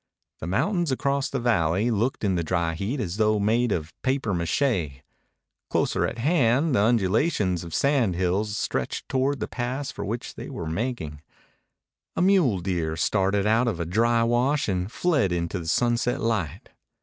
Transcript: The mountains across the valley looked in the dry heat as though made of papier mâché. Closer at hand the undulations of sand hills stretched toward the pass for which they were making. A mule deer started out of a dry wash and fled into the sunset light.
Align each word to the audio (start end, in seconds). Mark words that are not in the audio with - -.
The 0.39 0.47
mountains 0.47 0.91
across 0.91 1.29
the 1.29 1.39
valley 1.39 1.91
looked 1.91 2.23
in 2.23 2.33
the 2.33 2.43
dry 2.43 2.73
heat 2.73 2.99
as 2.99 3.17
though 3.17 3.37
made 3.37 3.71
of 3.71 3.93
papier 4.01 4.33
mâché. 4.33 5.01
Closer 5.69 6.07
at 6.07 6.17
hand 6.17 6.73
the 6.73 6.81
undulations 6.81 7.63
of 7.63 7.71
sand 7.75 8.15
hills 8.15 8.57
stretched 8.57 9.07
toward 9.07 9.39
the 9.39 9.47
pass 9.47 9.91
for 9.91 10.03
which 10.03 10.33
they 10.33 10.49
were 10.49 10.65
making. 10.65 11.21
A 12.15 12.21
mule 12.23 12.61
deer 12.61 12.95
started 12.97 13.45
out 13.45 13.67
of 13.67 13.79
a 13.79 13.85
dry 13.85 14.23
wash 14.23 14.67
and 14.67 14.91
fled 14.91 15.31
into 15.31 15.59
the 15.59 15.67
sunset 15.67 16.19
light. 16.19 16.69